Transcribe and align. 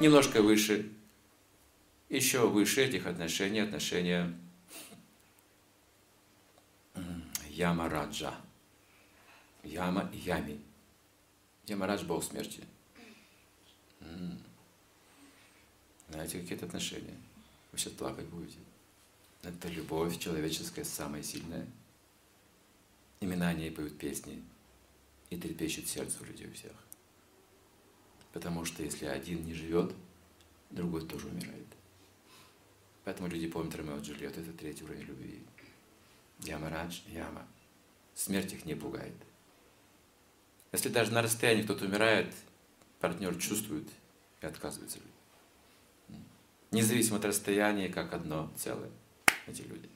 немножко 0.00 0.42
выше, 0.42 0.90
еще 2.08 2.48
выше 2.48 2.84
этих 2.84 3.06
отношений, 3.06 3.60
отношения 3.60 4.34
Яма 7.48 7.88
Раджа. 7.88 8.34
Яма 9.62 10.10
и 10.12 10.18
Ями. 10.18 10.60
Ямарадж– 11.66 12.04
бог 12.06 12.24
смерти. 12.24 12.64
Знаете, 16.08 16.40
какие-то 16.40 16.66
отношения? 16.66 17.16
Вы 17.70 17.78
сейчас 17.78 17.92
плакать 17.92 18.26
будете. 18.26 18.58
Это 19.42 19.68
любовь 19.68 20.18
человеческая 20.18 20.84
самая 20.84 21.22
сильная. 21.22 21.66
Именно 23.20 23.48
о 23.48 23.54
ней 23.54 23.70
поют 23.70 23.98
песни. 23.98 24.42
И 25.28 25.36
трепещет 25.36 25.86
сердце 25.86 26.24
людей 26.24 26.48
у 26.48 26.52
всех. 26.52 26.72
Потому 28.32 28.64
что 28.64 28.82
если 28.82 29.06
один 29.06 29.44
не 29.44 29.54
живет, 29.54 29.92
другой 30.70 31.06
тоже 31.06 31.26
умирает. 31.26 31.66
Поэтому 33.04 33.28
люди 33.28 33.48
помнят 33.48 33.74
Ромео 33.74 33.98
и 33.98 34.02
Джульетту, 34.02 34.40
это 34.40 34.52
третий 34.52 34.84
уровень 34.84 35.02
любви. 35.02 35.40
Ямарадж, 36.40 37.00
яма. 37.08 37.46
Смерть 38.14 38.52
их 38.52 38.64
не 38.64 38.74
пугает. 38.74 39.14
Если 40.72 40.88
даже 40.88 41.12
на 41.12 41.22
расстоянии 41.22 41.62
кто-то 41.62 41.86
умирает, 41.86 42.32
партнер 43.00 43.34
чувствует 43.36 43.88
и 44.40 44.46
отказывается. 44.46 44.98
Независимо 46.70 47.16
от 47.16 47.24
расстояния, 47.24 47.88
как 47.88 48.12
одно 48.12 48.52
целое, 48.56 48.90
эти 49.46 49.62
люди. 49.62 49.88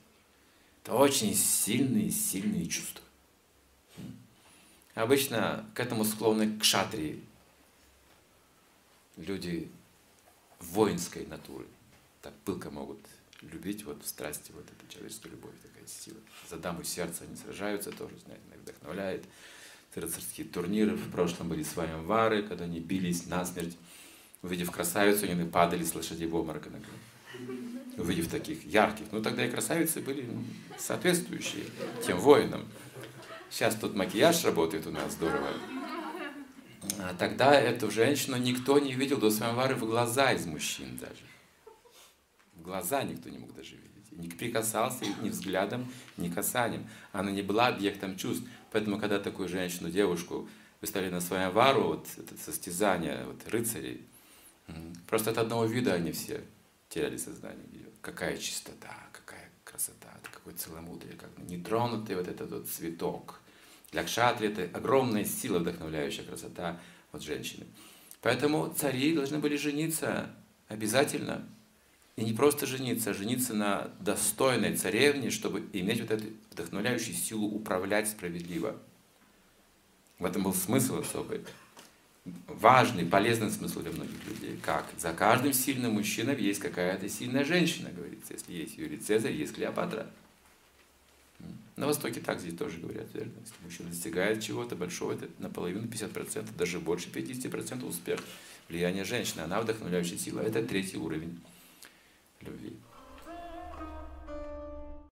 Это 0.83 0.95
очень 0.95 1.35
сильные, 1.35 2.11
сильные 2.11 2.67
чувства. 2.67 3.05
Обычно 4.95 5.69
к 5.75 5.81
этому 5.81 6.05
склонны 6.05 6.59
к 6.59 6.65
шатрии. 6.65 7.23
Люди 9.17 9.71
воинской 10.61 11.27
натуры. 11.27 11.67
Так 12.23 12.33
пылко 12.45 12.71
могут 12.71 12.99
любить 13.43 13.85
вот 13.85 14.03
в 14.03 14.09
страсти 14.09 14.53
вот 14.53 14.65
эта 14.65 14.93
человеческая 14.93 15.31
любовь, 15.31 15.53
такая 15.63 15.87
сила. 15.87 16.17
За 16.49 16.57
даму 16.57 16.83
сердца 16.83 17.25
они 17.25 17.37
сражаются, 17.37 17.93
тоже, 17.93 18.15
знаете, 18.25 18.43
вдохновляет 18.63 19.25
рыцарские 19.95 20.47
турниры. 20.47 20.97
В 20.97 21.11
прошлом 21.11 21.49
были 21.49 21.63
с 21.63 21.77
вами 21.77 22.03
вары, 22.05 22.43
когда 22.43 22.65
они 22.65 22.81
бились 22.81 23.27
насмерть. 23.27 23.77
Увидев 24.43 24.71
красавицу, 24.71 25.25
они 25.31 25.49
падали 25.49 25.85
с 25.85 25.95
лошадей 25.95 26.27
в 26.27 26.35
обморок 26.35 26.67
иногда. 26.67 26.89
Увидев 27.97 28.29
таких 28.29 28.65
ярких. 28.65 29.07
Ну, 29.13 29.23
тогда 29.23 29.47
и 29.47 29.51
красавицы 29.51 30.01
были 30.01 30.29
соответствующие 30.79 31.65
тем 32.05 32.19
воинам. 32.19 32.67
Сейчас 33.51 33.77
тут 33.77 33.95
макияж 33.95 34.45
работает 34.45 34.87
у 34.87 34.91
нас 34.91 35.13
здорово. 35.13 35.49
А 37.07 37.13
тогда 37.13 37.55
эту 37.55 37.91
женщину 37.91 38.39
никто 38.39 38.79
не 38.79 38.95
видел 38.95 39.19
до 39.19 39.31
самовары 39.31 39.75
в 39.75 39.81
глаза 39.81 40.33
из 40.33 40.47
мужчин 40.47 40.97
даже. 40.97 41.21
В 42.55 42.63
глаза 42.63 43.03
никто 43.03 43.29
не 43.29 43.37
мог 43.37 43.55
даже 43.55 43.77
видеть. 43.77 44.11
Не 44.13 44.29
прикасался 44.29 45.05
ни 45.21 45.29
взглядом, 45.29 45.93
ни 46.17 46.31
касанием. 46.31 46.89
Она 47.13 47.31
не 47.31 47.43
была 47.43 47.67
объектом 47.67 48.17
чувств. 48.17 48.45
Поэтому, 48.73 48.99
когда 48.99 49.19
такую 49.19 49.51
женщину, 49.51 49.91
девушку 49.91 50.49
выставили 50.81 51.11
на 51.11 51.21
свою 51.21 51.51
вару, 51.51 51.83
вот 51.83 52.07
это 52.17 52.41
состязание 52.41 53.23
вот, 53.27 53.47
рыцарей, 53.49 54.07
просто 55.07 55.33
от 55.33 55.37
одного 55.37 55.67
вида 55.67 55.93
они 55.93 56.11
все 56.13 56.43
теряли 56.89 57.19
сознание. 57.19 57.67
Какая 58.01 58.39
чистота, 58.39 58.97
какая 59.13 59.51
красота, 59.65 60.09
какое 60.33 60.55
целомудрие, 60.55 61.17
как 61.17 61.29
нетронутый 61.47 62.17
вот 62.17 62.29
этот 62.29 62.51
вот 62.51 62.67
цветок. 62.67 63.41
Для 63.93 64.05
кшатри 64.05 64.49
это 64.49 64.77
огромная 64.77 65.27
сила, 65.27 65.59
вдохновляющая 65.59 66.25
красота 66.25 66.81
вот 67.15 67.23
женщины. 67.23 67.65
Поэтому 68.21 68.73
цари 68.77 69.15
должны 69.15 69.39
были 69.39 69.57
жениться 69.57 70.31
обязательно. 70.69 71.47
И 72.17 72.25
не 72.25 72.33
просто 72.33 72.67
жениться, 72.67 73.11
а 73.11 73.15
жениться 73.15 73.55
на 73.55 73.91
достойной 73.99 74.77
царевне, 74.77 75.31
чтобы 75.31 75.65
иметь 75.73 76.01
вот 76.01 76.11
эту 76.11 76.27
вдохновляющую 76.53 77.15
силу 77.15 77.49
управлять 77.49 78.09
справедливо. 78.09 78.77
В 80.19 80.25
этом 80.25 80.45
был 80.45 80.55
смысл 80.55 81.01
особый. 81.01 81.41
Важный, 82.47 83.05
полезный 83.05 83.51
смысл 83.51 83.81
для 83.81 83.91
многих 83.91 84.27
людей. 84.27 84.59
Как? 84.63 84.87
За 84.97 85.13
каждым 85.13 85.53
сильным 85.53 85.95
мужчиной 85.95 86.41
есть 86.41 86.61
какая-то 86.61 87.09
сильная 87.09 87.45
женщина, 87.45 87.91
говорится. 87.91 88.33
Если 88.33 88.53
есть 88.53 88.79
Юрий 88.79 88.97
Цезарь, 88.97 89.33
есть 89.33 89.55
Клеопатра. 89.55 90.07
На 91.77 91.87
Востоке 91.87 92.21
так 92.21 92.41
здесь 92.41 92.57
тоже 92.57 92.79
говорят, 92.79 93.07
верно? 93.15 93.33
Если 93.41 93.55
мужчина 93.65 93.89
достигает 93.89 94.43
чего-то 94.43 94.77
большого, 94.77 95.13
это 95.13 95.29
наполовину 95.39 95.87
50%, 95.87 96.57
даже 96.57 96.79
больше 96.79 97.09
50% 97.09 97.85
успех. 97.85 98.21
Влияние 98.69 99.05
женщины, 99.05 99.41
она 99.41 99.61
вдохновляющая 99.61 100.17
сила. 100.17 100.41
Это 100.41 100.63
третий 100.63 100.97
уровень 100.97 101.41
любви. 102.41 102.77